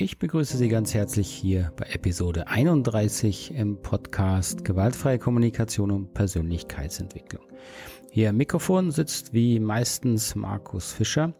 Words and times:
Ich 0.00 0.20
begrüße 0.20 0.56
Sie 0.56 0.68
ganz 0.68 0.94
herzlich 0.94 1.28
hier 1.28 1.72
bei 1.74 1.86
Episode 1.86 2.46
31 2.46 3.52
im 3.52 3.82
Podcast 3.82 4.64
Gewaltfreie 4.64 5.18
Kommunikation 5.18 5.90
und 5.90 6.14
Persönlichkeitsentwicklung. 6.14 7.42
Hier 8.12 8.30
am 8.30 8.36
Mikrofon 8.36 8.92
sitzt 8.92 9.32
wie 9.32 9.58
meistens 9.58 10.36
Markus 10.36 10.92
Fischer 10.92 11.34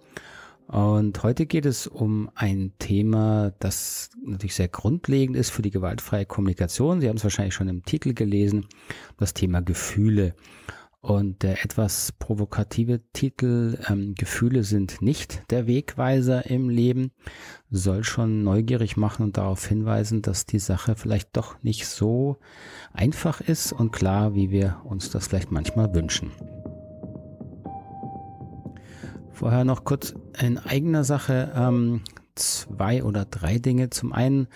und 0.67 1.23
heute 1.23 1.47
geht 1.47 1.67
es 1.67 1.87
um 1.87 2.31
ein 2.35 2.73
Thema, 2.81 3.53
das 3.61 4.11
natürlich 4.27 4.57
sehr 4.57 4.67
grundlegend 4.67 5.37
ist 5.37 5.51
für 5.51 5.63
die 5.63 5.71
gewaltfreie 5.71 6.27
Kommunikation. 6.27 7.01
Sie 7.01 7.09
haben 7.09 7.19
es 7.19 7.23
wahrscheinlich 7.23 7.55
schon 7.55 7.69
im 7.69 7.85
Titel 7.85 8.13
gelesen, 8.13 8.67
das 9.19 9.35
Thema 9.35 9.63
Gefühle. 9.63 10.35
Und 11.01 11.45
der 11.45 11.65
etwas 11.65 12.13
provokative 12.19 13.01
Titel 13.13 13.79
ähm, 13.89 14.15
Gefühle 14.17 14.65
sind 14.65 15.01
nicht 15.01 15.43
der 15.51 15.69
Wegweiser 15.69 16.47
im 16.47 16.69
Leben 16.69 17.13
soll 17.71 18.03
schon 18.03 18.43
neugierig 18.43 18.97
machen 18.97 19.23
und 19.23 19.37
darauf 19.37 19.65
hinweisen, 19.65 20.23
dass 20.23 20.45
die 20.45 20.59
Sache 20.59 20.97
vielleicht 20.97 21.37
doch 21.37 21.63
nicht 21.63 21.87
so 21.87 22.39
einfach 22.93 23.41
ist 23.41 23.73
und 23.73 23.93
klar, 23.93 24.35
wie 24.35 24.51
wir 24.51 24.81
uns 24.85 25.11
das 25.11 25.29
vielleicht 25.29 25.53
manchmal 25.53 25.95
wünschen. 25.95 26.33
Vorher 29.33 29.65
noch 29.65 29.85
kurz 29.85 30.15
in 30.41 30.59
eigener 30.59 31.05
Sache 31.05 31.53
ähm, 31.55 32.01
zwei 32.35 33.05
oder 33.05 33.25
drei 33.25 33.59
Dinge. 33.59 33.91
Zum 33.91 34.13
einen 34.13 34.49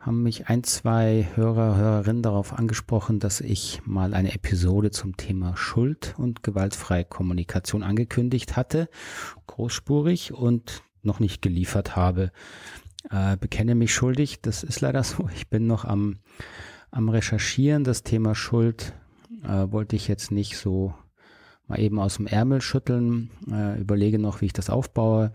haben 0.00 0.22
mich 0.22 0.48
ein, 0.48 0.64
zwei 0.64 1.28
Hörer, 1.34 1.76
Hörerinnen 1.76 2.22
darauf 2.22 2.54
angesprochen, 2.54 3.20
dass 3.20 3.42
ich 3.42 3.82
mal 3.84 4.14
eine 4.14 4.32
Episode 4.32 4.90
zum 4.90 5.18
Thema 5.18 5.58
Schuld 5.58 6.14
und 6.16 6.42
gewaltfreie 6.42 7.04
Kommunikation 7.04 7.82
angekündigt 7.82 8.56
hatte, 8.56 8.88
großspurig 9.46 10.32
und 10.32 10.82
noch 11.02 11.20
nicht 11.20 11.42
geliefert 11.42 11.96
habe. 11.96 12.32
Äh, 13.10 13.36
bekenne 13.36 13.74
mich 13.74 13.92
schuldig, 13.92 14.40
das 14.40 14.62
ist 14.62 14.80
leider 14.80 15.04
so. 15.04 15.28
Ich 15.34 15.48
bin 15.48 15.66
noch 15.66 15.84
am, 15.84 16.16
am 16.90 17.10
Recherchieren. 17.10 17.84
Das 17.84 18.02
Thema 18.02 18.34
Schuld 18.34 18.94
äh, 19.42 19.70
wollte 19.70 19.96
ich 19.96 20.08
jetzt 20.08 20.30
nicht 20.30 20.56
so 20.56 20.94
mal 21.68 21.78
eben 21.78 22.00
aus 22.00 22.16
dem 22.16 22.26
Ärmel 22.26 22.62
schütteln. 22.62 23.30
Äh, 23.50 23.78
überlege 23.78 24.18
noch, 24.18 24.40
wie 24.40 24.46
ich 24.46 24.54
das 24.54 24.70
aufbaue 24.70 25.32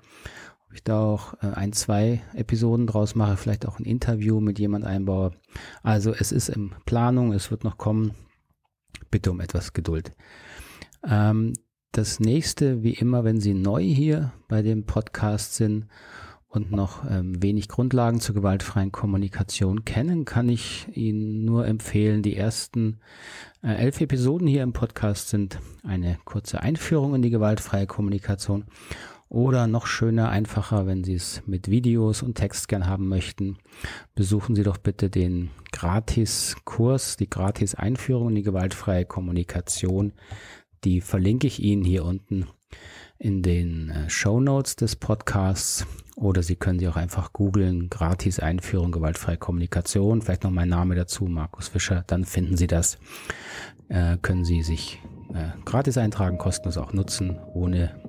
ich 0.75 0.83
da 0.83 0.99
auch 0.99 1.33
äh, 1.41 1.47
ein, 1.47 1.73
zwei 1.73 2.21
Episoden 2.33 2.87
draus 2.87 3.15
mache, 3.15 3.37
vielleicht 3.37 3.67
auch 3.67 3.79
ein 3.79 3.85
Interview 3.85 4.39
mit 4.39 4.59
jemand 4.59 4.85
einbaue. 4.85 5.31
Also 5.83 6.13
es 6.13 6.31
ist 6.31 6.49
in 6.49 6.71
Planung, 6.85 7.33
es 7.33 7.51
wird 7.51 7.63
noch 7.63 7.77
kommen. 7.77 8.11
Bitte 9.11 9.31
um 9.31 9.39
etwas 9.39 9.73
Geduld. 9.73 10.13
Ähm, 11.07 11.53
das 11.91 12.19
nächste, 12.19 12.83
wie 12.83 12.93
immer, 12.93 13.23
wenn 13.23 13.39
Sie 13.39 13.53
neu 13.53 13.81
hier 13.81 14.33
bei 14.47 14.61
dem 14.61 14.85
Podcast 14.85 15.55
sind 15.55 15.87
und 16.55 16.71
noch 16.71 17.09
ähm, 17.09 17.41
wenig 17.41 17.67
Grundlagen 17.67 18.19
zur 18.19 18.35
gewaltfreien 18.35 18.91
Kommunikation 18.91 19.85
kennen, 19.85 20.25
kann 20.25 20.49
ich 20.49 20.87
Ihnen 20.93 21.45
nur 21.45 21.67
empfehlen, 21.67 22.21
die 22.21 22.35
ersten 22.35 22.99
äh, 23.61 23.75
elf 23.75 24.01
Episoden 24.01 24.47
hier 24.47 24.63
im 24.63 24.73
Podcast 24.73 25.29
sind 25.29 25.59
eine 25.83 26.17
kurze 26.25 26.61
Einführung 26.61 27.15
in 27.15 27.21
die 27.21 27.29
gewaltfreie 27.29 27.87
Kommunikation 27.87 28.65
oder 29.35 29.67
noch 29.67 29.85
schöner, 29.85 30.29
einfacher, 30.29 30.87
wenn 30.87 31.03
Sie 31.03 31.13
es 31.13 31.43
mit 31.45 31.69
Videos 31.69 32.23
und 32.23 32.35
Text 32.35 32.69
gern 32.69 32.87
haben 32.87 33.09
möchten, 33.09 33.57
besuchen 34.15 34.55
Sie 34.55 34.63
doch 34.63 34.77
bitte 34.77 35.09
den 35.09 35.51
Gratis-Kurs, 35.73 37.17
die 37.17 37.29
Gratis-Einführung 37.29 38.29
in 38.29 38.35
die 38.35 38.43
gewaltfreie 38.43 39.03
Kommunikation. 39.03 40.13
Die 40.85 41.01
verlinke 41.01 41.47
ich 41.47 41.61
Ihnen 41.61 41.83
hier 41.83 42.05
unten 42.05 42.47
in 43.19 43.43
den 43.43 43.89
äh, 43.89 44.09
Show 44.09 44.39
Notes 44.39 44.77
des 44.77 44.95
Podcasts. 44.95 45.85
Oder 46.15 46.41
Sie 46.41 46.55
können 46.55 46.79
sie 46.79 46.87
auch 46.87 46.95
einfach 46.95 47.33
googeln, 47.33 47.89
gratis 47.89 48.39
Einführung 48.39 48.93
gewaltfreie 48.93 49.35
Kommunikation, 49.35 50.21
vielleicht 50.21 50.45
noch 50.45 50.51
mein 50.51 50.69
Name 50.69 50.95
dazu, 50.95 51.25
Markus 51.25 51.67
Fischer, 51.67 52.05
dann 52.07 52.23
finden 52.23 52.55
Sie 52.55 52.67
das, 52.67 52.99
äh, 53.89 54.15
können 54.21 54.45
Sie 54.45 54.63
sich 54.63 55.01
äh, 55.33 55.49
gratis 55.65 55.97
eintragen, 55.97 56.37
kostenlos 56.37 56.77
auch 56.77 56.93
nutzen, 56.93 57.37
ohne 57.53 58.01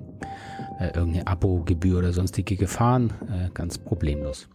äh, 0.79 0.87
irgendeine 0.95 1.27
Abo-Gebühr 1.27 1.99
oder 1.99 2.13
sonstige 2.13 2.55
Gefahren, 2.55 3.13
äh, 3.29 3.49
ganz 3.53 3.77
problemlos. 3.77 4.47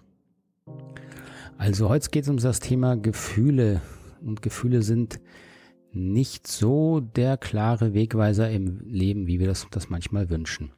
Also 1.59 1.89
heute 1.89 2.11
geht 2.11 2.25
es 2.25 2.29
um 2.29 2.39
das 2.39 2.61
Thema 2.61 2.97
Gefühle 2.97 3.81
und 4.21 4.43
Gefühle 4.43 4.83
sind 4.83 5.21
nicht 5.93 6.47
so 6.47 7.01
der 7.01 7.37
klare 7.37 7.95
Wegweiser 7.95 8.51
im 8.51 8.81
Leben, 8.87 9.27
wie 9.27 9.39
wir 9.39 9.47
das, 9.47 9.67
das 9.71 9.91
manchmal 9.91 10.31
wünschen. 10.31 10.73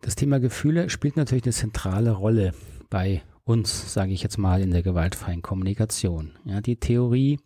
Das 0.00 0.16
Thema 0.16 0.40
Gefühle 0.40 0.88
spielt 0.88 1.16
natürlich 1.16 1.44
eine 1.44 1.52
zentrale 1.52 2.12
Rolle 2.12 2.52
bei 2.88 3.22
uns, 3.44 3.92
sage 3.92 4.12
ich 4.12 4.22
jetzt 4.22 4.38
mal, 4.38 4.62
in 4.62 4.70
der 4.70 4.82
gewaltfreien 4.82 5.42
Kommunikation. 5.42 6.32
Ja, 6.44 6.60
die 6.60 6.76
Theorie 6.76 7.38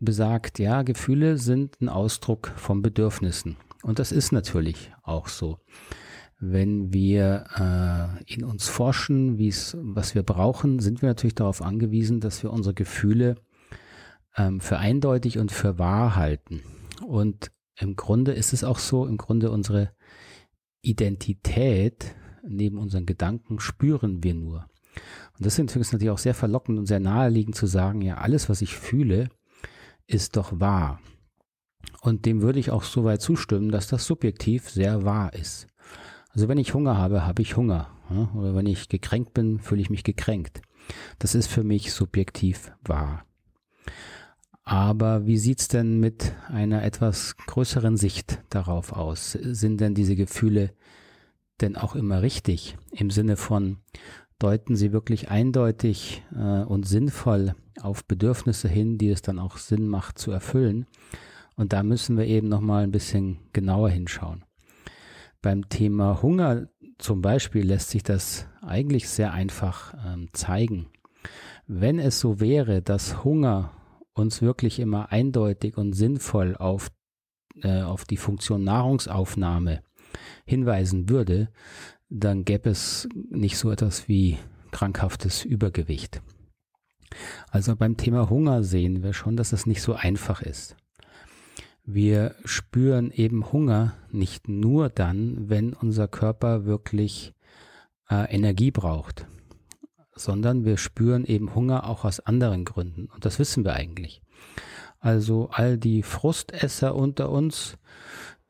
besagt, 0.00 0.58
ja, 0.58 0.82
Gefühle 0.82 1.38
sind 1.38 1.80
ein 1.80 1.88
Ausdruck 1.88 2.52
von 2.56 2.82
Bedürfnissen. 2.82 3.56
Und 3.82 3.98
das 3.98 4.12
ist 4.12 4.32
natürlich 4.32 4.92
auch 5.02 5.28
so. 5.28 5.58
Wenn 6.40 6.92
wir 6.92 8.18
äh, 8.26 8.32
in 8.32 8.44
uns 8.44 8.68
forschen, 8.68 9.38
wie 9.38 9.48
es, 9.48 9.76
was 9.80 10.14
wir 10.14 10.22
brauchen, 10.22 10.78
sind 10.78 11.02
wir 11.02 11.08
natürlich 11.08 11.34
darauf 11.34 11.62
angewiesen, 11.62 12.20
dass 12.20 12.42
wir 12.42 12.52
unsere 12.52 12.74
Gefühle 12.74 13.36
ähm, 14.36 14.60
für 14.60 14.78
eindeutig 14.78 15.38
und 15.38 15.50
für 15.50 15.78
wahr 15.78 16.14
halten. 16.14 16.62
Und 17.04 17.50
im 17.76 17.96
Grunde 17.96 18.32
ist 18.32 18.52
es 18.52 18.64
auch 18.64 18.78
so, 18.78 19.06
im 19.06 19.16
Grunde 19.16 19.50
unsere 19.50 19.90
Identität 20.80 22.14
neben 22.46 22.78
unseren 22.78 23.06
Gedanken 23.06 23.60
spüren 23.60 24.22
wir 24.22 24.34
nur. 24.34 24.68
Und 25.36 25.46
das 25.46 25.58
ist 25.58 25.76
natürlich 25.76 26.10
auch 26.10 26.18
sehr 26.18 26.34
verlockend 26.34 26.78
und 26.78 26.86
sehr 26.86 27.00
naheliegend 27.00 27.54
zu 27.54 27.66
sagen, 27.66 28.00
ja, 28.02 28.16
alles, 28.16 28.48
was 28.48 28.62
ich 28.62 28.76
fühle, 28.76 29.28
ist 30.06 30.36
doch 30.36 30.58
wahr. 30.58 31.00
Und 32.08 32.24
dem 32.24 32.40
würde 32.40 32.58
ich 32.58 32.70
auch 32.70 32.84
so 32.84 33.04
weit 33.04 33.20
zustimmen, 33.20 33.70
dass 33.70 33.86
das 33.86 34.06
subjektiv 34.06 34.70
sehr 34.70 35.04
wahr 35.04 35.34
ist. 35.34 35.66
Also 36.30 36.48
wenn 36.48 36.56
ich 36.56 36.72
Hunger 36.72 36.96
habe, 36.96 37.26
habe 37.26 37.42
ich 37.42 37.54
Hunger. 37.54 37.90
Oder 38.34 38.54
wenn 38.54 38.64
ich 38.64 38.88
gekränkt 38.88 39.34
bin, 39.34 39.58
fühle 39.58 39.82
ich 39.82 39.90
mich 39.90 40.04
gekränkt. 40.04 40.62
Das 41.18 41.34
ist 41.34 41.48
für 41.48 41.64
mich 41.64 41.92
subjektiv 41.92 42.72
wahr. 42.82 43.26
Aber 44.64 45.26
wie 45.26 45.36
sieht's 45.36 45.68
denn 45.68 46.00
mit 46.00 46.34
einer 46.48 46.82
etwas 46.82 47.36
größeren 47.36 47.98
Sicht 47.98 48.42
darauf 48.48 48.94
aus? 48.94 49.32
Sind 49.32 49.82
denn 49.82 49.94
diese 49.94 50.16
Gefühle 50.16 50.72
denn 51.60 51.76
auch 51.76 51.94
immer 51.94 52.22
richtig? 52.22 52.78
Im 52.90 53.10
Sinne 53.10 53.36
von, 53.36 53.80
deuten 54.38 54.76
sie 54.76 54.92
wirklich 54.92 55.28
eindeutig 55.28 56.22
äh, 56.34 56.62
und 56.62 56.88
sinnvoll 56.88 57.54
auf 57.82 58.06
Bedürfnisse 58.06 58.68
hin, 58.68 58.96
die 58.96 59.10
es 59.10 59.20
dann 59.20 59.38
auch 59.38 59.58
Sinn 59.58 59.88
macht 59.88 60.18
zu 60.18 60.30
erfüllen? 60.30 60.86
Und 61.58 61.72
da 61.72 61.82
müssen 61.82 62.16
wir 62.16 62.24
eben 62.24 62.48
nochmal 62.48 62.84
ein 62.84 62.92
bisschen 62.92 63.38
genauer 63.52 63.90
hinschauen. 63.90 64.44
Beim 65.42 65.68
Thema 65.68 66.22
Hunger 66.22 66.68
zum 66.98 67.20
Beispiel 67.20 67.66
lässt 67.66 67.90
sich 67.90 68.04
das 68.04 68.46
eigentlich 68.62 69.08
sehr 69.08 69.32
einfach 69.32 69.92
ähm, 70.06 70.28
zeigen. 70.32 70.86
Wenn 71.66 71.98
es 71.98 72.20
so 72.20 72.38
wäre, 72.38 72.80
dass 72.80 73.24
Hunger 73.24 73.72
uns 74.14 74.40
wirklich 74.40 74.78
immer 74.78 75.10
eindeutig 75.10 75.76
und 75.76 75.94
sinnvoll 75.94 76.56
auf, 76.56 76.92
äh, 77.62 77.82
auf 77.82 78.04
die 78.04 78.16
Funktion 78.16 78.62
Nahrungsaufnahme 78.62 79.82
hinweisen 80.46 81.08
würde, 81.08 81.48
dann 82.08 82.44
gäbe 82.44 82.70
es 82.70 83.08
nicht 83.30 83.58
so 83.58 83.72
etwas 83.72 84.06
wie 84.06 84.38
krankhaftes 84.70 85.44
Übergewicht. 85.44 86.22
Also 87.50 87.74
beim 87.74 87.96
Thema 87.96 88.30
Hunger 88.30 88.62
sehen 88.62 89.02
wir 89.02 89.12
schon, 89.12 89.36
dass 89.36 89.52
es 89.52 89.66
nicht 89.66 89.82
so 89.82 89.94
einfach 89.94 90.40
ist. 90.40 90.76
Wir 91.90 92.34
spüren 92.44 93.10
eben 93.10 93.50
Hunger 93.50 93.94
nicht 94.10 94.46
nur 94.46 94.90
dann, 94.90 95.48
wenn 95.48 95.72
unser 95.72 96.06
Körper 96.06 96.66
wirklich 96.66 97.32
äh, 98.10 98.30
Energie 98.30 98.70
braucht, 98.70 99.26
sondern 100.14 100.66
wir 100.66 100.76
spüren 100.76 101.24
eben 101.24 101.54
Hunger 101.54 101.88
auch 101.88 102.04
aus 102.04 102.20
anderen 102.20 102.66
Gründen. 102.66 103.06
Und 103.06 103.24
das 103.24 103.38
wissen 103.38 103.64
wir 103.64 103.72
eigentlich. 103.72 104.20
Also 105.00 105.48
all 105.50 105.78
die 105.78 106.02
Frustesser 106.02 106.94
unter 106.94 107.30
uns, 107.30 107.78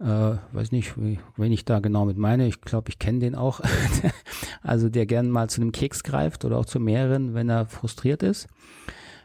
äh, 0.00 0.05
weiß 0.50 0.73
nicht, 0.73 0.94
wen 0.96 1.52
ich 1.52 1.64
da 1.64 1.79
genau 1.79 2.06
mit 2.06 2.19
meine, 2.19 2.49
ich 2.49 2.61
glaube, 2.61 2.88
ich 2.88 2.99
kenne 2.99 3.20
den 3.20 3.37
auch. 3.37 3.61
also 4.62 4.88
der 4.88 5.06
gern 5.06 5.31
mal 5.31 5.49
zu 5.49 5.61
einem 5.61 5.70
Keks 5.70 6.02
greift 6.02 6.44
oder 6.44 6.58
auch 6.58 6.67
zu 6.67 6.81
mehreren, 6.81 7.35
wenn 7.35 7.49
er 7.49 7.67
frustriert 7.67 8.25
ist. 8.25 8.49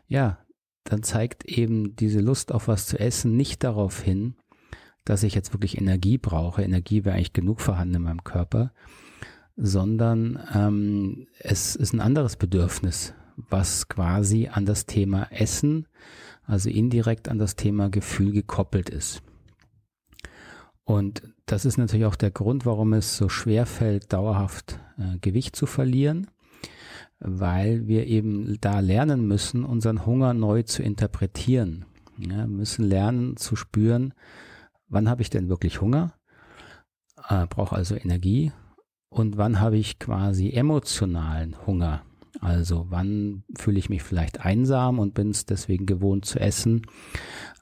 Ja, 0.07 0.38
dann 0.83 1.03
zeigt 1.03 1.45
eben 1.45 1.95
diese 1.95 2.19
Lust 2.19 2.51
auf 2.51 2.68
was 2.68 2.88
zu 2.88 3.00
essen 3.00 3.35
nicht 3.35 3.63
darauf 3.63 4.01
hin, 4.01 4.35
dass 5.06 5.24
ich 5.24 5.35
jetzt 5.35 5.53
wirklich 5.53 5.77
Energie 5.77 6.18
brauche. 6.18 6.63
Energie 6.63 7.06
wäre 7.06 7.15
eigentlich 7.15 7.33
genug 7.33 7.62
vorhanden 7.62 7.95
in 7.95 8.01
meinem 8.03 8.24
Körper, 8.24 8.71
sondern 9.56 10.39
ähm, 10.53 11.27
es 11.39 11.75
ist 11.75 11.94
ein 11.94 12.00
anderes 12.00 12.35
Bedürfnis, 12.35 13.13
was 13.35 13.88
quasi 13.88 14.50
an 14.51 14.65
das 14.65 14.85
Thema 14.85 15.31
Essen, 15.31 15.88
also 16.45 16.69
indirekt 16.69 17.29
an 17.29 17.39
das 17.39 17.56
Thema 17.56 17.89
Gefühl 17.89 18.31
gekoppelt 18.31 18.89
ist. 18.89 19.21
Und 20.86 21.24
das 21.45 21.63
ist 21.63 21.77
natürlich 21.77 22.06
auch 22.06 22.15
der 22.15 22.31
Grund, 22.31 22.65
warum 22.65 22.94
es 22.94 23.15
so 23.15 23.29
schwer 23.29 23.65
fällt, 23.65 24.12
dauerhaft 24.12 24.79
äh, 24.97 25.18
Gewicht 25.19 25.56
zu 25.56 25.65
verlieren 25.65 26.27
weil 27.24 27.88
wir 27.88 28.06
eben 28.08 28.58
da 28.62 28.80
lernen 28.80 29.28
müssen, 29.28 29.64
unseren 29.64 30.06
Hunger 30.06 30.34
neu 30.34 30.64
zu 30.64 30.84
interpretieren. 30.84 31.86
Ja, 32.18 32.46
müssen 32.46 32.86
lernen 32.86 33.38
zu 33.38 33.56
spüren, 33.56 34.14
wann 34.88 35.10
habe 35.10 35.22
ich 35.22 35.30
denn 35.30 35.50
wirklich 35.50 35.81
Hunger, 35.81 36.14
äh, 37.28 37.48
brauche 37.48 37.75
also 37.75 37.96
Energie 37.96 38.52
und 39.10 39.38
wann 39.38 39.60
habe 39.60 39.78
ich 39.78 40.00
quasi 40.00 40.52
emotionalen 40.52 41.56
Hunger. 41.66 42.04
Also 42.40 42.88
wann 42.90 43.44
fühle 43.58 43.80
ich 43.80 43.90
mich 43.90 44.04
vielleicht 44.04 44.42
einsam 44.42 45.00
und 45.00 45.14
bin 45.14 45.30
es 45.30 45.46
deswegen 45.46 45.86
gewohnt 45.86 46.25
zu 46.25 46.40
essen, 46.40 46.81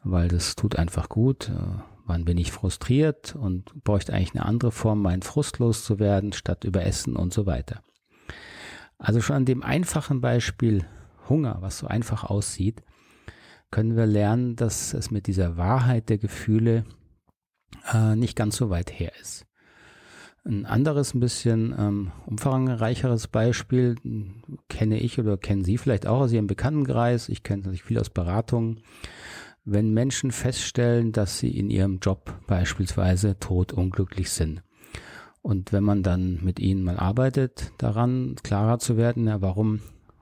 weil 0.03 0.27
das 0.27 0.55
tut 0.55 0.77
einfach 0.77 1.07
gut. 1.07 1.49
Äh, 1.49 1.81
wann 2.05 2.25
bin 2.25 2.37
ich 2.37 2.51
frustriert 2.51 3.35
und 3.35 3.83
bräuchte 3.83 4.13
eigentlich 4.13 4.35
eine 4.35 4.45
andere 4.45 4.71
Form, 4.71 5.01
meinen 5.01 5.21
Frust 5.21 5.59
loszuwerden, 5.59 6.33
statt 6.33 6.63
über 6.63 6.83
Essen 6.83 7.15
und 7.15 7.31
so 7.31 7.45
weiter. 7.45 7.83
Also 9.01 9.19
schon 9.19 9.35
an 9.35 9.45
dem 9.45 9.63
einfachen 9.63 10.21
Beispiel 10.21 10.85
Hunger, 11.27 11.57
was 11.61 11.79
so 11.79 11.87
einfach 11.87 12.23
aussieht, 12.23 12.83
können 13.71 13.95
wir 13.95 14.05
lernen, 14.05 14.55
dass 14.55 14.93
es 14.93 15.09
mit 15.09 15.25
dieser 15.25 15.57
Wahrheit 15.57 16.09
der 16.09 16.19
Gefühle 16.19 16.85
äh, 17.91 18.15
nicht 18.15 18.35
ganz 18.35 18.57
so 18.57 18.69
weit 18.69 18.91
her 18.91 19.11
ist. 19.19 19.47
Ein 20.43 20.65
anderes, 20.65 21.13
ein 21.13 21.19
bisschen 21.19 21.73
ähm, 21.77 22.11
umfangreicheres 22.25 23.27
Beispiel 23.27 23.95
kenne 24.69 24.99
ich 24.99 25.19
oder 25.19 25.37
kennen 25.37 25.63
Sie 25.63 25.77
vielleicht 25.77 26.05
auch 26.05 26.21
aus 26.21 26.31
Ihrem 26.31 26.47
Bekanntenkreis. 26.47 27.29
Ich 27.29 27.43
kenne 27.43 27.63
natürlich 27.63 27.83
viel 27.83 27.99
aus 27.99 28.09
Beratungen. 28.09 28.81
Wenn 29.63 29.93
Menschen 29.93 30.31
feststellen, 30.31 31.11
dass 31.11 31.37
sie 31.37 31.55
in 31.55 31.69
ihrem 31.69 31.99
Job 31.99 32.39
beispielsweise 32.47 33.37
totunglücklich 33.37 34.31
sind. 34.31 34.63
Und 35.41 35.73
wenn 35.73 35.83
man 35.83 36.03
dann 36.03 36.39
mit 36.43 36.59
ihnen 36.59 36.83
mal 36.83 36.97
arbeitet, 36.97 37.71
daran 37.77 38.35
klarer 38.43 38.79
zu 38.79 38.95
werden, 38.95 39.27
ja, 39.27 39.41
warum, 39.41 39.79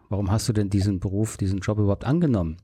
warum 0.08 0.32
hast 0.32 0.48
du 0.48 0.54
denn 0.54 0.70
diesen 0.70 1.00
Beruf, 1.00 1.36
diesen 1.36 1.60
Job 1.60 1.78
überhaupt 1.78 2.06
angenommen? 2.06 2.58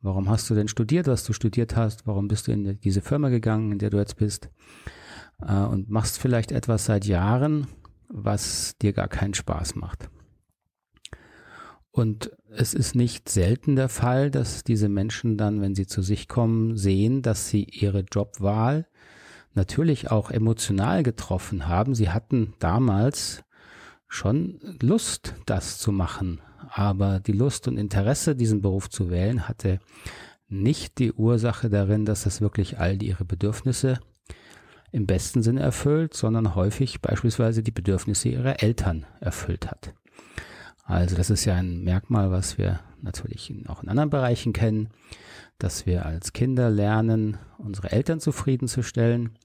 Warum 0.00 0.28
hast 0.28 0.48
du 0.50 0.54
denn 0.54 0.68
studiert, 0.68 1.06
was 1.06 1.24
du 1.24 1.32
studiert 1.32 1.76
hast? 1.76 2.06
Warum 2.06 2.28
bist 2.28 2.46
du 2.46 2.52
in 2.52 2.78
diese 2.80 3.00
Firma 3.00 3.28
gegangen, 3.28 3.72
in 3.72 3.78
der 3.78 3.90
du 3.90 3.98
jetzt 3.98 4.16
bist? 4.16 4.50
Äh, 5.40 5.62
und 5.62 5.90
machst 5.90 6.18
vielleicht 6.18 6.52
etwas 6.52 6.86
seit 6.86 7.06
Jahren, 7.06 7.66
was 8.08 8.76
dir 8.78 8.92
gar 8.92 9.08
keinen 9.08 9.34
Spaß 9.34 9.76
macht. 9.76 10.08
Und 11.90 12.32
es 12.50 12.74
ist 12.74 12.94
nicht 12.94 13.28
selten 13.28 13.76
der 13.76 13.88
Fall, 13.88 14.30
dass 14.30 14.64
diese 14.64 14.88
Menschen 14.88 15.36
dann, 15.36 15.60
wenn 15.60 15.74
sie 15.74 15.86
zu 15.86 16.02
sich 16.02 16.28
kommen, 16.28 16.76
sehen, 16.76 17.22
dass 17.22 17.48
sie 17.48 17.64
ihre 17.64 18.00
Jobwahl 18.00 18.86
natürlich 19.54 20.10
auch 20.10 20.30
emotional 20.30 21.02
getroffen 21.02 21.68
haben. 21.68 21.94
Sie 21.94 22.10
hatten 22.10 22.54
damals 22.58 23.44
schon 24.08 24.60
Lust, 24.80 25.34
das 25.46 25.78
zu 25.78 25.92
machen, 25.92 26.40
aber 26.70 27.20
die 27.20 27.32
Lust 27.32 27.68
und 27.68 27.76
Interesse, 27.76 28.36
diesen 28.36 28.60
Beruf 28.60 28.88
zu 28.88 29.10
wählen, 29.10 29.48
hatte 29.48 29.80
nicht 30.48 30.98
die 30.98 31.12
Ursache 31.12 31.70
darin, 31.70 32.04
dass 32.04 32.24
das 32.24 32.40
wirklich 32.40 32.78
all 32.78 33.02
ihre 33.02 33.24
Bedürfnisse 33.24 33.98
im 34.92 35.06
besten 35.06 35.42
Sinne 35.42 35.60
erfüllt, 35.60 36.14
sondern 36.14 36.54
häufig 36.54 37.00
beispielsweise 37.00 37.62
die 37.62 37.72
Bedürfnisse 37.72 38.28
ihrer 38.28 38.62
Eltern 38.62 39.06
erfüllt 39.20 39.68
hat. 39.70 39.94
Also 40.84 41.16
das 41.16 41.30
ist 41.30 41.44
ja 41.44 41.54
ein 41.54 41.82
Merkmal, 41.82 42.30
was 42.30 42.58
wir 42.58 42.80
natürlich 43.00 43.54
auch 43.68 43.82
in 43.82 43.88
anderen 43.88 44.10
Bereichen 44.10 44.52
kennen, 44.52 44.90
dass 45.58 45.86
wir 45.86 46.04
als 46.04 46.32
Kinder 46.32 46.70
lernen, 46.70 47.38
unsere 47.58 47.90
Eltern 47.92 48.20
zufriedenzustellen. 48.20 49.38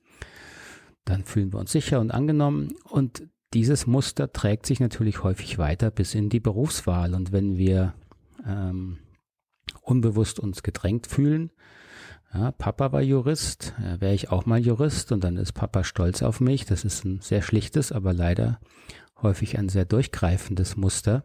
Dann 1.06 1.24
fühlen 1.24 1.54
wir 1.54 1.60
uns 1.60 1.72
sicher 1.72 2.00
und 2.00 2.12
angenommen 2.12 2.74
und 2.84 3.24
dieses 3.54 3.88
Muster 3.88 4.32
trägt 4.32 4.66
sich 4.66 4.80
natürlich 4.80 5.24
häufig 5.24 5.58
weiter 5.58 5.90
bis 5.90 6.14
in 6.14 6.30
die 6.30 6.40
Berufswahl. 6.40 7.16
Und 7.16 7.32
wenn 7.32 7.58
wir 7.58 7.94
ähm, 8.46 9.00
unbewusst 9.82 10.40
uns 10.40 10.62
gedrängt 10.62 11.08
fühlen, 11.08 11.52
ja, 12.32 12.52
Papa 12.52 12.92
war 12.92 13.02
Jurist, 13.02 13.74
ja, 13.84 14.00
wäre 14.02 14.14
ich 14.14 14.30
auch 14.30 14.46
mal 14.46 14.60
Jurist 14.60 15.12
und 15.12 15.24
dann 15.24 15.36
ist 15.38 15.54
Papa 15.54 15.84
stolz 15.84 16.22
auf 16.22 16.40
mich. 16.40 16.66
Das 16.66 16.86
ist 16.86 17.04
ein 17.06 17.22
sehr 17.22 17.42
schlichtes, 17.42 17.92
aber 17.92 18.14
leider 18.14 18.60
häufig 19.22 19.58
ein 19.58 19.70
sehr 19.70 19.86
durchgreifendes 19.86 20.78
Muster. 20.78 21.24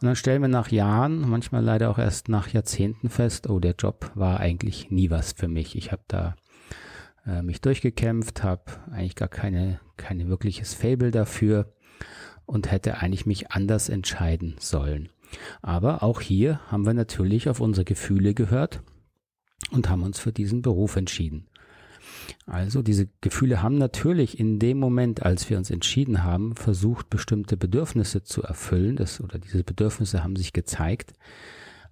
Und 0.00 0.06
dann 0.06 0.16
stellen 0.16 0.42
wir 0.42 0.48
nach 0.48 0.70
Jahren, 0.70 1.28
manchmal 1.28 1.62
leider 1.62 1.90
auch 1.90 1.98
erst 1.98 2.28
nach 2.28 2.48
Jahrzehnten 2.48 3.08
fest, 3.08 3.48
oh, 3.48 3.60
der 3.60 3.74
Job 3.78 4.10
war 4.14 4.40
eigentlich 4.40 4.90
nie 4.90 5.10
was 5.10 5.32
für 5.32 5.48
mich. 5.48 5.76
Ich 5.76 5.92
habe 5.92 6.02
da 6.08 6.34
äh, 7.26 7.42
mich 7.42 7.60
durchgekämpft, 7.60 8.42
habe 8.42 8.64
eigentlich 8.90 9.14
gar 9.14 9.28
keine, 9.28 9.80
keine 9.96 10.28
wirkliches 10.28 10.74
Fable 10.74 11.12
dafür 11.12 11.72
und 12.46 12.70
hätte 12.70 12.98
eigentlich 12.98 13.26
mich 13.26 13.52
anders 13.52 13.88
entscheiden 13.88 14.56
sollen. 14.58 15.08
Aber 15.62 16.02
auch 16.02 16.20
hier 16.20 16.60
haben 16.68 16.84
wir 16.84 16.94
natürlich 16.94 17.48
auf 17.48 17.60
unsere 17.60 17.84
Gefühle 17.84 18.34
gehört 18.34 18.82
und 19.70 19.88
haben 19.88 20.02
uns 20.02 20.18
für 20.18 20.32
diesen 20.32 20.62
Beruf 20.62 20.96
entschieden. 20.96 21.48
Also 22.46 22.82
diese 22.82 23.08
Gefühle 23.20 23.62
haben 23.62 23.78
natürlich 23.78 24.38
in 24.38 24.58
dem 24.58 24.78
Moment, 24.78 25.22
als 25.22 25.48
wir 25.48 25.58
uns 25.58 25.70
entschieden 25.70 26.24
haben, 26.24 26.56
versucht, 26.56 27.08
bestimmte 27.08 27.56
Bedürfnisse 27.56 28.22
zu 28.24 28.42
erfüllen. 28.42 28.96
Das, 28.96 29.20
oder 29.20 29.38
diese 29.38 29.62
Bedürfnisse 29.62 30.24
haben 30.24 30.36
sich 30.36 30.52
gezeigt. 30.52 31.12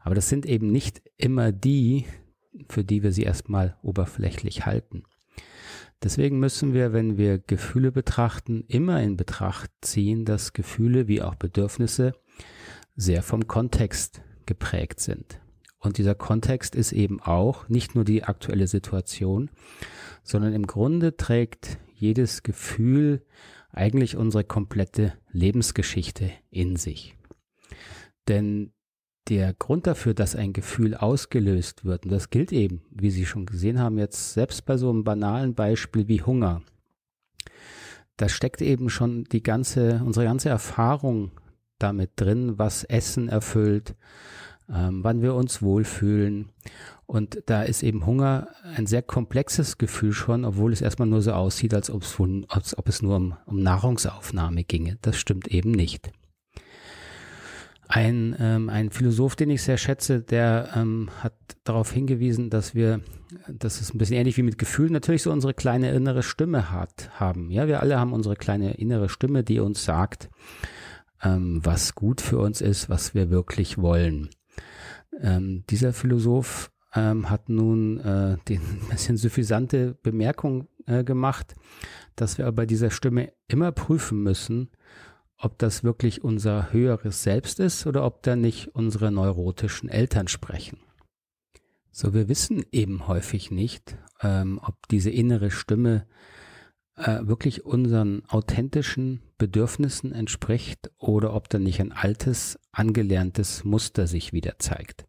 Aber 0.01 0.15
das 0.15 0.29
sind 0.29 0.47
eben 0.47 0.73
nicht 0.73 1.03
immer 1.17 1.53
die, 1.53 2.07
für 2.69 2.85
die 2.85 3.03
wir 3.03 3.13
sie 3.13 3.23
erstmal 3.23 3.77
oberflächlich 3.83 4.67
halten. 4.67 5.05
Deswegen 6.03 6.39
müssen 6.39 6.73
wir, 6.73 6.93
wenn 6.93 7.19
wir 7.19 7.39
Gefühle 7.39 7.93
betrachten, 7.93 8.65
immer 8.69 9.03
in 9.03 9.17
Betracht 9.17 9.71
ziehen, 9.83 10.25
dass 10.25 10.55
Gefühle 10.55 11.09
wie 11.09 11.21
auch 11.21 11.35
Bedürfnisse 11.35 12.15
sehr 12.97 13.23
vom 13.23 13.47
Kontext 13.47 14.23
geprägt 14.47 15.01
sind. 15.01 15.41
Und 15.81 15.97
dieser 15.97 16.15
Kontext 16.15 16.75
ist 16.75 16.93
eben 16.93 17.21
auch 17.21 17.69
nicht 17.69 17.95
nur 17.95 18.05
die 18.05 18.23
aktuelle 18.23 18.67
Situation, 18.67 19.51
sondern 20.23 20.53
im 20.53 20.67
Grunde 20.67 21.17
trägt 21.17 21.79
jedes 21.95 22.43
Gefühl 22.43 23.25
eigentlich 23.73 24.17
unsere 24.17 24.45
komplette 24.45 25.15
Lebensgeschichte 25.33 26.31
in 26.51 26.77
sich. 26.77 27.17
Denn 28.29 28.73
der 29.29 29.55
Grund 29.55 29.87
dafür, 29.87 30.13
dass 30.13 30.37
ein 30.37 30.53
Gefühl 30.53 30.95
ausgelöst 30.95 31.85
wird, 31.85 32.05
und 32.05 32.13
das 32.13 32.31
gilt 32.31 32.53
eben, 32.53 32.83
wie 32.91 33.11
Sie 33.11 33.25
schon 33.25 33.47
gesehen 33.47 33.79
haben, 33.79 33.99
jetzt 33.99 34.35
selbst 34.35 34.67
bei 34.67 34.77
so 34.77 34.91
einem 34.91 35.05
banalen 35.05 35.55
Beispiel 35.55 36.09
wie 36.09 36.23
Hunger, 36.23 36.63
da 38.17 38.29
steckt 38.29 38.61
eben 38.61 38.91
schon 38.91 39.25
die 39.25 39.43
ganze, 39.43 40.03
unsere 40.05 40.27
ganze 40.27 40.51
Erfahrung 40.51 41.31
damit 41.79 42.13
drin, 42.17 42.59
was 42.59 42.85
Essen 42.85 43.29
erfüllt, 43.29 43.95
ähm, 44.73 45.03
wann 45.03 45.23
wir 45.23 45.35
uns 45.35 45.63
wohlfühlen. 45.63 46.51
Und 47.07 47.43
da 47.47 47.63
ist 47.63 47.83
eben 47.83 48.07
Hunger 48.07 48.49
ein 48.77 48.87
sehr 48.87 49.03
komplexes 49.03 49.79
Gefühl 49.79 50.13
schon, 50.13 50.45
obwohl 50.45 50.73
es 50.73 50.81
erstmal 50.81 51.09
nur 51.09 51.23
so 51.23 51.33
aussieht, 51.33 51.75
als, 51.75 51.91
als 51.91 52.79
ob 52.79 52.89
es 52.89 53.03
nur 53.03 53.17
um, 53.17 53.37
um 53.47 53.61
Nahrungsaufnahme 53.63 54.63
ginge. 54.65 54.97
Das 55.03 55.17
stimmt 55.17 55.49
eben 55.49 55.73
nicht. 55.73 56.13
Ein, 57.89 58.37
ähm, 58.39 58.69
ein 58.69 58.91
Philosoph, 58.91 59.35
den 59.35 59.51
ich 59.51 59.63
sehr 59.63 59.77
schätze, 59.77 60.21
der 60.21 60.71
ähm, 60.77 61.11
hat 61.19 61.35
darauf 61.65 61.91
hingewiesen, 61.91 62.49
dass 62.49 62.77
wir, 62.77 63.01
dass 63.49 63.81
es 63.81 63.93
ein 63.93 63.99
bisschen 63.99 64.17
ähnlich 64.17 64.37
wie 64.37 64.45
mit 64.45 64.59
Gefühlen 64.59 64.93
natürlich 64.93 65.23
so 65.23 65.33
unsere 65.33 65.55
kleine 65.55 65.91
innere 65.91 66.23
Stimme 66.23 66.71
hat, 66.71 67.11
haben. 67.19 67.51
Ja, 67.51 67.67
wir 67.67 67.81
alle 67.81 67.99
haben 67.99 68.13
unsere 68.13 68.37
kleine 68.37 68.75
innere 68.75 69.09
Stimme, 69.09 69.43
die 69.43 69.59
uns 69.59 69.85
sagt, 69.85 70.31
ähm, 71.25 71.61
was 71.65 71.97
gut 71.97 72.21
für 72.21 72.39
uns 72.39 72.61
ist, 72.61 72.89
was 72.89 73.17
wir 73.17 73.31
wirklich 73.31 73.77
wollen. 73.79 74.31
Ähm, 75.21 75.65
dieser 75.69 75.93
Philosoph 75.93 76.71
ähm, 76.95 77.31
hat 77.31 77.49
nun 77.49 77.99
äh, 78.01 78.37
den 78.49 78.61
bisschen 78.91 79.17
suffisante 79.17 79.97
Bemerkung 80.03 80.69
äh, 80.87 81.05
gemacht, 81.05 81.55
dass 82.17 82.39
wir 82.39 82.47
aber 82.47 82.57
bei 82.57 82.67
dieser 82.67 82.91
Stimme 82.91 83.33
immer 83.49 83.73
prüfen 83.73 84.23
müssen, 84.23 84.71
ob 85.37 85.59
das 85.59 85.85
wirklich 85.85 86.23
unser 86.23 86.73
höheres 86.73 87.23
Selbst 87.23 87.61
ist 87.61 87.87
oder 87.87 88.05
ob 88.05 88.23
da 88.23 88.37
nicht 88.37 88.69
unsere 88.75 89.11
neurotischen 89.11 89.89
Eltern 89.89 90.29
sprechen. 90.29 90.79
So, 91.93 92.15
wir 92.15 92.29
wissen 92.29 92.65
eben 92.73 93.09
häufig 93.09 93.51
nicht, 93.51 93.97
ähm, 94.23 94.61
ob 94.63 94.89
diese 94.89 95.11
innere 95.11 95.51
Stimme 95.51 96.07
äh, 97.01 97.27
wirklich 97.27 97.65
unseren 97.65 98.23
authentischen 98.29 99.21
Bedürfnissen 99.39 100.13
entspricht 100.13 100.91
oder 100.99 101.35
ob 101.35 101.49
da 101.49 101.59
nicht 101.59 101.81
ein 101.81 101.93
altes, 101.93 102.59
angelerntes 102.73 103.65
Muster 103.65 104.07
sich 104.07 104.33
wieder 104.33 104.59
zeigt. 104.59 105.07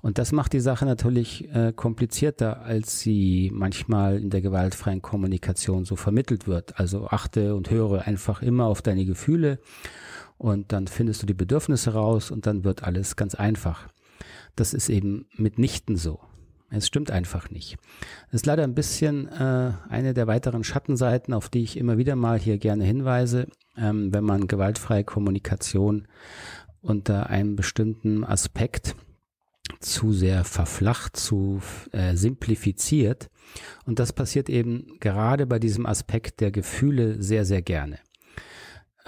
Und 0.00 0.18
das 0.18 0.30
macht 0.30 0.52
die 0.52 0.60
Sache 0.60 0.84
natürlich 0.84 1.48
äh, 1.52 1.72
komplizierter, 1.74 2.62
als 2.62 3.00
sie 3.00 3.50
manchmal 3.52 4.18
in 4.18 4.30
der 4.30 4.42
gewaltfreien 4.42 5.02
Kommunikation 5.02 5.84
so 5.84 5.96
vermittelt 5.96 6.46
wird. 6.46 6.78
Also 6.78 7.08
achte 7.08 7.56
und 7.56 7.70
höre 7.70 8.02
einfach 8.06 8.40
immer 8.40 8.66
auf 8.66 8.80
deine 8.80 9.04
Gefühle 9.04 9.58
und 10.36 10.72
dann 10.72 10.86
findest 10.86 11.22
du 11.22 11.26
die 11.26 11.34
Bedürfnisse 11.34 11.94
raus 11.94 12.30
und 12.30 12.46
dann 12.46 12.62
wird 12.62 12.84
alles 12.84 13.16
ganz 13.16 13.34
einfach. 13.34 13.88
Das 14.54 14.72
ist 14.72 14.88
eben 14.88 15.26
mitnichten 15.36 15.96
so. 15.96 16.20
Es 16.70 16.86
stimmt 16.86 17.10
einfach 17.10 17.50
nicht. 17.50 17.76
Das 18.26 18.42
ist 18.42 18.46
leider 18.46 18.64
ein 18.64 18.74
bisschen 18.74 19.28
äh, 19.28 19.72
eine 19.88 20.12
der 20.12 20.26
weiteren 20.26 20.64
Schattenseiten, 20.64 21.32
auf 21.32 21.48
die 21.48 21.62
ich 21.62 21.78
immer 21.78 21.96
wieder 21.96 22.14
mal 22.14 22.38
hier 22.38 22.58
gerne 22.58 22.84
hinweise, 22.84 23.46
ähm, 23.76 24.12
wenn 24.12 24.24
man 24.24 24.48
gewaltfreie 24.48 25.04
Kommunikation 25.04 26.06
unter 26.82 27.30
einem 27.30 27.56
bestimmten 27.56 28.22
Aspekt 28.22 28.94
zu 29.80 30.12
sehr 30.12 30.44
verflacht, 30.44 31.16
zu 31.16 31.60
äh, 31.92 32.14
simplifiziert. 32.16 33.28
Und 33.86 33.98
das 33.98 34.12
passiert 34.12 34.50
eben 34.50 34.98
gerade 35.00 35.46
bei 35.46 35.58
diesem 35.58 35.86
Aspekt 35.86 36.40
der 36.40 36.50
Gefühle 36.50 37.22
sehr, 37.22 37.44
sehr 37.44 37.62
gerne. 37.62 37.98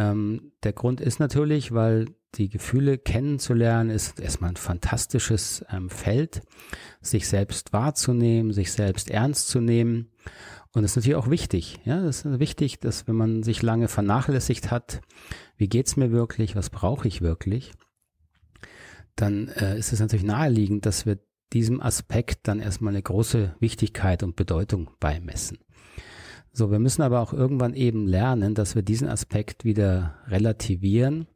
Ähm, 0.01 0.53
der 0.63 0.73
Grund 0.73 1.03
ist 1.03 1.21
natürlich, 1.21 1.73
weil 1.73 2.07
die 2.35 2.49
Gefühle 2.49 2.97
kennenzulernen 2.97 3.91
ist 3.91 4.19
erstmal 4.19 4.51
ein 4.51 4.57
fantastisches 4.57 5.63
ähm, 5.71 5.91
Feld, 5.91 6.41
sich 7.03 7.29
selbst 7.29 7.75
wahrzunehmen, 7.75 8.53
sich 8.53 8.73
selbst 8.73 9.11
ernst 9.11 9.49
zu 9.49 9.61
nehmen. 9.61 10.11
Und 10.73 10.83
das 10.83 10.93
ist 10.93 10.97
natürlich 10.97 11.17
auch 11.17 11.29
wichtig. 11.29 11.81
Ja, 11.85 12.01
das 12.01 12.25
ist 12.25 12.39
wichtig, 12.39 12.81
dass 12.81 13.09
wenn 13.09 13.17
man 13.17 13.43
sich 13.43 13.61
lange 13.61 13.89
vernachlässigt 13.89 14.71
hat, 14.71 15.03
wie 15.59 15.69
geht's 15.69 15.97
mir 15.97 16.11
wirklich, 16.13 16.57
was 16.57 16.71
brauche 16.71 17.07
ich 17.07 17.21
wirklich, 17.21 17.73
dann 19.17 19.49
äh, 19.49 19.79
ist 19.79 19.93
es 19.93 20.01
natürlich 20.01 20.25
naheliegend, 20.25 20.87
dass 20.87 21.05
wir 21.05 21.19
diesem 21.53 21.83
Aspekt 21.83 22.49
dann 22.49 22.61
erstmal 22.61 22.95
eine 22.95 23.03
große 23.03 23.55
Wichtigkeit 23.59 24.23
und 24.23 24.37
Bedeutung 24.37 24.93
beimessen. 24.99 25.59
So, 26.53 26.71
wir 26.71 26.79
müssen 26.79 27.03
aber 27.03 27.21
auch 27.21 27.33
irgendwann 27.33 27.75
eben 27.75 28.07
lernen, 28.07 28.55
dass 28.55 28.75
wir 28.75 28.83
diesen 28.83 29.09
Aspekt 29.09 29.65
wieder 29.65 30.17
relativieren 30.27 31.27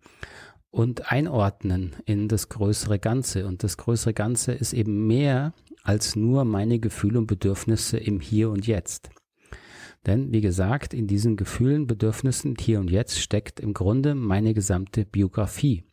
und 0.71 1.13
einordnen 1.13 1.95
in 2.05 2.27
das 2.27 2.49
größere 2.49 2.99
Ganze. 2.99 3.47
Und 3.47 3.63
das 3.63 3.77
größere 3.77 4.13
Ganze 4.13 4.53
ist 4.53 4.73
eben 4.73 5.07
mehr 5.07 5.55
als 5.85 6.17
nur 6.17 6.45
meine 6.45 6.81
Gefühle 6.81 7.19
und 7.21 7.27
Bedürfnisse 7.27 7.97
im 7.99 8.19
Hier 8.19 8.51
und 8.51 8.67
Jetzt. 8.67 9.11
Denn, 10.07 10.33
wie 10.33 10.41
gesagt, 10.41 10.93
in 10.93 11.07
diesen 11.07 11.37
Gefühlen, 11.37 11.87
Bedürfnissen 11.87 12.57
Hier 12.59 12.81
und 12.81 12.91
Jetzt 12.91 13.21
steckt 13.21 13.61
im 13.61 13.73
Grunde 13.73 14.15
meine 14.15 14.53
gesamte 14.53 15.07
Biografie. 15.07 15.85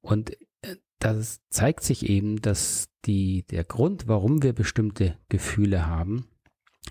Und 0.00 0.32
äh, 0.62 0.76
das 0.98 1.40
zeigt 1.48 1.82
sich 1.82 2.08
eben, 2.08 2.42
dass 2.42 2.90
die, 3.06 3.44
der 3.44 3.64
Grund, 3.64 4.06
warum 4.06 4.42
wir 4.42 4.52
bestimmte 4.52 5.16
Gefühle 5.28 5.86
haben, 5.86 6.26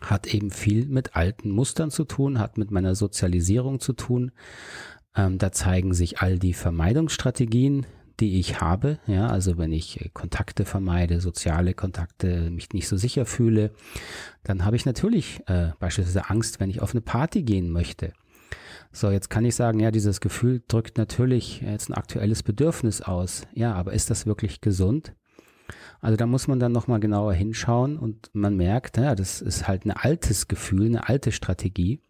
hat 0.01 0.34
eben 0.34 0.51
viel 0.51 0.86
mit 0.88 1.16
alten 1.16 1.50
Mustern 1.50 1.92
zu 1.92 2.04
tun, 2.04 2.39
hat 2.39 2.58
mit 2.58 2.72
meiner 2.72 2.96
Sozialisierung 2.96 3.80
zu 3.80 3.94
tun. 3.94 4.32
Ähm, 5.16 5.38
da 5.38 5.51
zeigen 5.51 5.94
sich 5.94 6.20
all 6.20 6.39
die 6.39 6.54
Vermeidungsstrategien, 6.54 7.86
die 8.20 8.39
ich 8.39 8.62
habe. 8.62 9.00
Ja, 9.08 9.27
also 9.27 9.58
wenn 9.58 9.72
ich 9.72 10.01
äh, 10.01 10.10
Kontakte 10.13 10.66
vermeide, 10.66 11.22
soziale 11.22 11.74
Kontakte, 11.74 12.50
mich 12.50 12.70
nicht 12.74 12.88
so 12.88 12.98
sicher 12.98 13.25
fühle, 13.25 13.72
dann 14.44 14.66
habe 14.66 14.75
ich 14.75 14.86
natürlich 14.86 15.42
äh, 15.48 15.72
beispielsweise 15.80 16.30
Angst, 16.30 16.60
wenn 16.60 16.70
ich 16.70 16.82
auf 16.82 16.92
eine 16.92 17.01
Party 17.01 17.44
gehen 17.44 17.70
möchte. 17.70 18.13
So, 18.92 19.12
jetzt 19.12 19.30
kann 19.30 19.46
ich 19.46 19.56
sagen, 19.56 19.80
ja, 19.80 19.92
dieses 19.92 20.22
Gefühl 20.22 20.63
drückt 20.68 20.98
natürlich 20.98 21.62
jetzt 21.62 21.89
ein 21.89 21.94
aktuelles 21.94 22.42
Bedürfnis 22.42 23.01
aus. 23.01 23.44
Ja, 23.54 23.74
aber 23.74 23.94
ist 23.94 24.10
das 24.10 24.25
wirklich 24.25 24.62
gesund? 24.62 25.13
Also 26.00 26.17
da 26.17 26.25
muss 26.25 26.47
man 26.47 26.59
dann 26.59 26.71
nochmal 26.71 27.00
genauer 27.00 27.33
hinschauen 27.33 27.97
und 27.97 28.29
man 28.33 28.55
merkt, 28.55 28.97
ja, 28.97 29.15
das 29.15 29.41
ist 29.41 29.67
halt 29.67 29.86
ein 29.86 29.91
altes 29.91 30.47
Gefühl, 30.47 30.86
eine 30.88 31.09
alte 31.09 31.31
Strategie. 31.31 32.01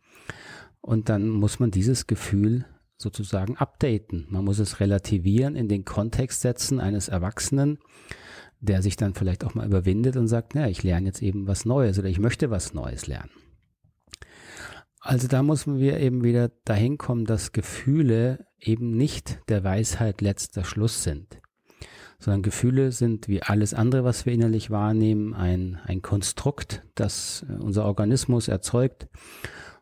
Und 0.81 1.09
dann 1.09 1.29
muss 1.29 1.59
man 1.59 1.71
dieses 1.71 2.07
Gefühl 2.07 2.65
sozusagen 2.97 3.57
updaten. 3.57 4.27
Man 4.29 4.45
muss 4.45 4.59
es 4.59 4.79
relativieren, 4.79 5.55
in 5.55 5.67
den 5.67 5.85
Kontext 5.85 6.41
setzen 6.41 6.79
eines 6.79 7.07
Erwachsenen, 7.07 7.79
der 8.59 8.81
sich 8.81 8.95
dann 8.95 9.13
vielleicht 9.13 9.45
auch 9.45 9.53
mal 9.53 9.67
überwindet 9.67 10.17
und 10.17 10.27
sagt, 10.27 10.55
ja, 10.55 10.67
ich 10.67 10.83
lerne 10.83 11.07
jetzt 11.07 11.21
eben 11.21 11.47
was 11.47 11.65
Neues 11.65 11.99
oder 11.99 12.07
ich 12.07 12.19
möchte 12.19 12.49
was 12.49 12.73
Neues 12.73 13.07
lernen. 13.07 13.31
Also 14.99 15.27
da 15.27 15.43
muss 15.43 15.67
man 15.67 15.79
wir 15.79 15.99
eben 15.99 16.23
wieder 16.23 16.49
dahin 16.65 16.97
kommen, 16.97 17.25
dass 17.25 17.51
Gefühle 17.51 18.47
eben 18.59 18.97
nicht 18.97 19.39
der 19.47 19.63
Weisheit 19.63 20.21
letzter 20.21 20.63
Schluss 20.63 21.03
sind 21.03 21.39
sondern 22.19 22.41
Gefühle 22.41 22.91
sind 22.91 23.27
wie 23.27 23.43
alles 23.43 23.73
andere, 23.73 24.03
was 24.03 24.25
wir 24.25 24.33
innerlich 24.33 24.71
wahrnehmen, 24.71 25.33
ein, 25.33 25.79
ein 25.85 26.01
Konstrukt, 26.01 26.83
das 26.95 27.45
äh, 27.49 27.53
unser 27.61 27.85
Organismus 27.85 28.47
erzeugt, 28.47 29.07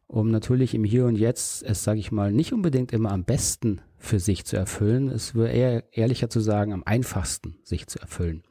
um 0.08 0.30
natürlich 0.30 0.74
im 0.74 0.84
Hier 0.84 1.06
und 1.06 1.16
Jetzt 1.16 1.64
es, 1.64 1.84
sage 1.84 2.00
ich 2.00 2.12
mal, 2.12 2.32
nicht 2.32 2.54
unbedingt 2.54 2.92
immer 2.92 3.12
am 3.12 3.24
besten 3.24 3.82
für 3.98 4.20
sich 4.20 4.46
zu 4.46 4.56
erfüllen. 4.56 5.10
Es 5.10 5.34
wäre 5.34 5.50
eher 5.50 5.84
ehrlicher 5.92 6.30
zu 6.30 6.40
sagen, 6.40 6.74
am 6.74 6.84
einfachsten 6.84 7.58
sich 7.64 7.88
zu 7.88 8.00
erfüllen, 8.00 8.44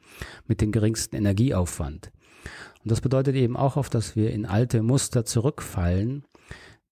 mit 0.47 0.61
dem 0.61 0.71
geringsten 0.71 1.15
Energieaufwand. 1.15 2.11
Und 2.83 2.91
das 2.91 3.01
bedeutet 3.01 3.35
eben 3.35 3.55
auch 3.55 3.77
oft, 3.77 3.93
dass 3.93 4.15
wir 4.15 4.31
in 4.31 4.45
alte 4.45 4.83
Muster 4.83 5.25
zurückfallen, 5.25 6.25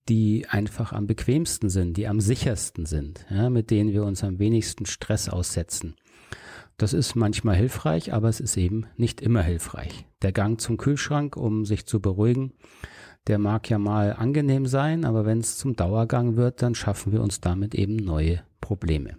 die 0.09 0.47
einfach 0.49 0.91
am 0.91 1.07
bequemsten 1.07 1.69
sind, 1.69 1.97
die 1.97 2.07
am 2.07 2.19
sichersten 2.19 2.85
sind, 2.85 3.25
ja, 3.29 3.49
mit 3.49 3.69
denen 3.71 3.93
wir 3.93 4.03
uns 4.03 4.23
am 4.23 4.39
wenigsten 4.39 4.85
Stress 4.85 5.29
aussetzen. 5.29 5.95
Das 6.77 6.93
ist 6.93 7.15
manchmal 7.15 7.55
hilfreich, 7.55 8.13
aber 8.13 8.29
es 8.29 8.39
ist 8.39 8.57
eben 8.57 8.85
nicht 8.97 9.21
immer 9.21 9.41
hilfreich. 9.41 10.05
Der 10.21 10.31
Gang 10.31 10.59
zum 10.59 10.77
Kühlschrank, 10.77 11.37
um 11.37 11.65
sich 11.65 11.85
zu 11.85 12.01
beruhigen, 12.01 12.53
der 13.27 13.39
mag 13.39 13.69
ja 13.69 13.77
mal 13.77 14.13
angenehm 14.13 14.65
sein, 14.65 15.05
aber 15.05 15.25
wenn 15.25 15.39
es 15.39 15.57
zum 15.57 15.75
Dauergang 15.75 16.35
wird, 16.35 16.61
dann 16.61 16.75
schaffen 16.75 17.13
wir 17.13 17.21
uns 17.21 17.39
damit 17.39 17.73
eben 17.75 17.95
neue 17.95 18.41
Probleme. 18.59 19.17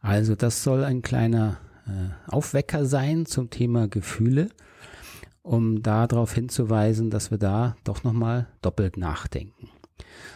Also 0.00 0.34
das 0.34 0.62
soll 0.62 0.84
ein 0.84 1.02
kleiner 1.02 1.58
äh, 1.86 2.30
Aufwecker 2.30 2.84
sein 2.84 3.26
zum 3.26 3.50
Thema 3.50 3.88
Gefühle, 3.88 4.48
um 5.42 5.82
darauf 5.82 6.34
hinzuweisen, 6.34 7.10
dass 7.10 7.30
wir 7.30 7.38
da 7.38 7.76
doch 7.84 8.04
nochmal 8.04 8.48
doppelt 8.62 8.96
nachdenken. 8.96 9.70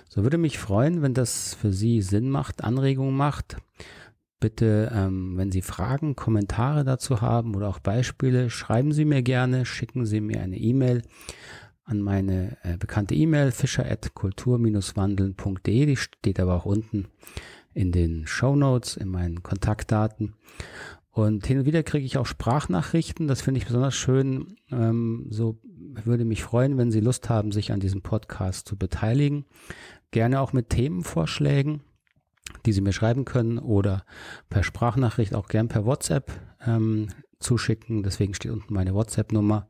So 0.09 0.23
würde 0.23 0.39
mich 0.39 0.59
freuen, 0.59 1.03
wenn 1.03 1.15
das 1.15 1.55
für 1.55 1.73
Sie 1.73 2.01
Sinn 2.01 2.31
macht, 2.31 2.63
Anregungen 2.63 3.17
macht 3.17 3.57
bitte, 4.45 4.93
ähm, 4.95 5.39
wenn 5.39 5.51
Sie 5.51 5.63
Fragen, 5.63 6.17
Kommentare 6.17 6.85
dazu 6.85 7.23
haben 7.23 7.57
oder 7.57 7.67
auch 7.67 7.79
Beispiele, 7.79 8.51
schreiben 8.51 8.93
Sie 8.93 9.07
mir 9.07 9.23
gerne, 9.23 9.65
schicken 9.65 10.05
Sie 10.05 10.21
mir 10.21 10.43
eine 10.43 10.59
E-Mail 10.59 11.01
an 11.87 12.03
meine 12.03 12.59
äh, 12.63 12.77
bekannte 12.77 13.15
E-Mail 13.15 13.53
fischer@kultur-wandeln.de, 13.53 15.87
die 15.87 15.97
steht 15.97 16.39
aber 16.39 16.57
auch 16.57 16.67
unten 16.67 17.07
in 17.73 17.91
den 17.91 18.27
Show 18.27 18.55
Notes, 18.55 18.99
in 18.99 19.09
meinen 19.09 19.43
Kontaktdaten. 19.43 20.35
Und 21.11 21.47
hin 21.47 21.61
und 21.61 21.65
wieder 21.65 21.83
kriege 21.83 22.05
ich 22.05 22.19
auch 22.19 22.27
Sprachnachrichten, 22.27 23.27
das 23.27 23.41
finde 23.41 23.61
ich 23.61 23.67
besonders 23.67 23.95
schön. 23.95 24.59
Ähm, 24.71 25.25
so 25.31 25.59
würde 26.05 26.27
mich 26.27 26.43
freuen, 26.43 26.77
wenn 26.77 26.91
Sie 26.91 27.01
Lust 27.01 27.31
haben, 27.31 27.51
sich 27.51 27.73
an 27.73 27.81
diesem 27.81 28.03
Podcast 28.03 28.69
zu 28.69 28.77
beteiligen. 28.77 29.47
Gerne 30.11 30.43
auch 30.43 30.53
mit 30.53 30.69
Themenvorschlägen 30.69 31.81
die 32.67 32.73
Sie 32.73 32.81
mir 32.81 32.93
schreiben 32.93 33.25
können 33.25 33.59
oder 33.59 34.05
per 34.49 34.63
Sprachnachricht 34.63 35.35
auch 35.35 35.49
gern 35.49 35.69
per 35.69 35.85
WhatsApp 35.85 36.31
ähm, 36.67 37.09
zuschicken. 37.39 38.03
Deswegen 38.03 38.35
steht 38.35 38.53
unten 38.53 38.73
meine 38.75 38.95
WhatsApp-Nummer. 38.95 39.69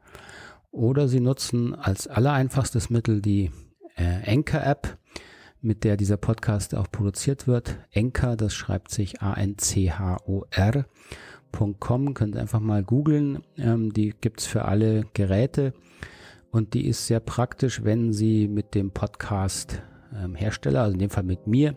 Oder 0.71 1.09
Sie 1.09 1.21
nutzen 1.21 1.75
als 1.75 2.09
allereinfachstes 2.09 2.91
Mittel 2.91 3.23
die 3.23 3.51
äh, 3.97 4.31
Anchor-App, 4.31 4.99
mit 5.61 5.85
der 5.85 5.97
dieser 5.97 6.17
Podcast 6.17 6.75
auch 6.75 6.91
produziert 6.91 7.47
wird. 7.47 7.79
Anchor, 7.95 8.37
das 8.37 8.55
schreibt 8.55 8.91
sich 8.91 9.23
A-N-C-H-O-R.com. 9.23 10.95
Könnt 12.15 12.35
ihr 12.35 12.41
einfach 12.41 12.61
mal 12.61 12.83
googeln. 12.83 13.43
Ähm, 13.57 13.93
die 13.93 14.15
gibt's 14.21 14.47
für 14.47 14.65
alle 14.65 15.07
Geräte. 15.15 15.73
Und 16.51 16.75
die 16.75 16.87
ist 16.87 17.07
sehr 17.07 17.21
praktisch, 17.21 17.83
wenn 17.83 18.13
Sie 18.13 18.47
mit 18.47 18.75
dem 18.75 18.91
Podcast 18.91 19.83
ähm, 20.15 20.35
Hersteller, 20.35 20.83
also 20.83 20.93
in 20.95 21.01
dem 21.01 21.11
Fall 21.11 21.25
mit 21.25 21.47
mir, 21.47 21.75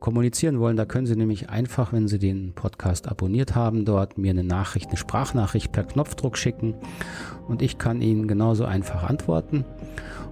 kommunizieren 0.00 0.58
wollen, 0.58 0.76
da 0.76 0.86
können 0.86 1.06
Sie 1.06 1.14
nämlich 1.14 1.50
einfach, 1.50 1.92
wenn 1.92 2.08
Sie 2.08 2.18
den 2.18 2.54
Podcast 2.54 3.06
abonniert 3.06 3.54
haben, 3.54 3.84
dort 3.84 4.18
mir 4.18 4.30
eine 4.30 4.44
Nachricht, 4.44 4.88
eine 4.88 4.96
Sprachnachricht 4.96 5.72
per 5.72 5.84
Knopfdruck 5.84 6.36
schicken 6.36 6.74
und 7.48 7.62
ich 7.62 7.78
kann 7.78 8.00
Ihnen 8.02 8.26
genauso 8.26 8.64
einfach 8.64 9.04
antworten. 9.04 9.64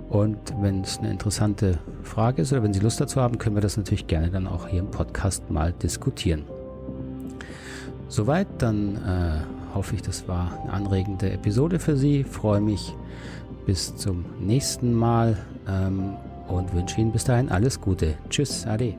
Und 0.09 0.39
wenn 0.61 0.81
es 0.81 0.99
eine 0.99 1.11
interessante 1.11 1.79
Frage 2.03 2.43
ist 2.43 2.53
oder 2.53 2.63
wenn 2.63 2.73
Sie 2.73 2.81
Lust 2.81 3.01
dazu 3.01 3.21
haben, 3.21 3.37
können 3.37 3.57
wir 3.57 3.61
das 3.61 3.77
natürlich 3.77 4.07
gerne 4.07 4.31
dann 4.31 4.47
auch 4.47 4.67
hier 4.67 4.81
im 4.81 4.91
Podcast 4.91 5.51
mal 5.51 5.73
diskutieren. 5.73 6.45
Soweit, 8.09 8.47
dann 8.59 8.97
äh, 8.97 9.75
hoffe 9.75 9.95
ich, 9.95 10.03
das 10.03 10.27
war 10.27 10.59
eine 10.63 10.73
anregende 10.73 11.31
Episode 11.31 11.79
für 11.79 11.97
Sie. 11.97 12.25
Freue 12.25 12.63
mich 12.63 12.95
bis 13.67 13.95
zum 13.97 14.25
nächsten 14.41 14.95
Mal 14.95 15.37
ähm, 15.69 16.15
und 16.49 16.73
wünsche 16.73 16.99
Ihnen 17.01 17.13
bis 17.13 17.25
dahin 17.25 17.51
alles 17.51 17.79
Gute. 17.79 18.15
Tschüss, 18.31 18.67
Ade. 18.67 18.95